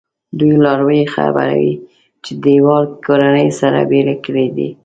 دوی 0.39 0.55
لاروی 0.65 1.01
خبروي 1.13 1.73
چې 2.23 2.31
دیوال 2.43 2.83
کورنۍ 3.05 3.47
سره 3.59 3.79
بېلې 3.89 4.15
کړي 4.25 4.47
دي. 4.55 4.69